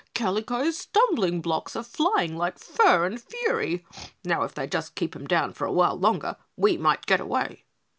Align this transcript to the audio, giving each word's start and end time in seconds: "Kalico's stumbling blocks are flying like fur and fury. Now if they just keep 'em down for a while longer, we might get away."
"Kalico's 0.15 0.75
stumbling 0.79 1.41
blocks 1.41 1.75
are 1.75 1.83
flying 1.83 2.35
like 2.35 2.57
fur 2.57 3.05
and 3.05 3.21
fury. 3.21 3.85
Now 4.23 4.41
if 4.41 4.55
they 4.55 4.65
just 4.65 4.95
keep 4.95 5.15
'em 5.15 5.27
down 5.27 5.53
for 5.53 5.67
a 5.67 5.71
while 5.71 5.95
longer, 5.95 6.37
we 6.57 6.75
might 6.79 7.05
get 7.05 7.19
away." 7.19 7.65